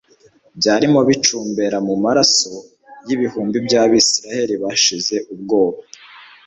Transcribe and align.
byarimo 0.57 0.99
bicumbera 1.07 1.77
mu 1.87 1.95
maraso 2.03 2.51
y'ibihumbi 3.07 3.57
by'Abisiraheli 3.65 4.53
bashize 4.63 5.15
ubwoba 5.33 5.79